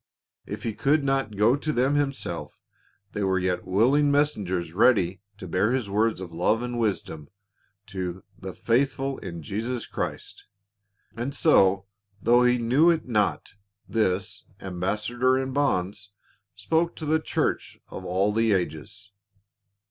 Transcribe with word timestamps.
If 0.47 0.63
he 0.63 0.73
could 0.73 1.03
not 1.03 1.35
go 1.35 1.55
to 1.55 1.71
them 1.71 1.93
himself 1.93 2.59
there 3.11 3.27
were 3.27 3.37
yet 3.37 3.67
willing 3.67 4.09
messengers 4.09 4.73
ready 4.73 5.21
to 5.37 5.47
bear 5.47 5.73
his 5.73 5.91
words 5.91 6.21
of 6.21 6.33
love 6.33 6.63
and 6.63 6.79
wisdom 6.79 7.29
to 7.85 8.23
"the 8.35 8.55
faithful 8.55 9.19
in 9.19 9.35
Christ 9.35 9.45
Jesus." 9.47 10.43
And 11.15 11.35
so, 11.35 11.85
though 12.19 12.41
he 12.41 12.57
knew 12.57 12.89
it 12.89 13.07
not, 13.07 13.53
this 13.87 14.45
"ambassador 14.59 15.37
in 15.37 15.53
bonds" 15.53 16.09
spoke 16.55 16.95
to 16.95 17.05
the 17.05 17.19
church 17.19 17.77
of 17.89 18.03
all 18.03 18.33
the 18.33 18.53
ages. 18.53 19.11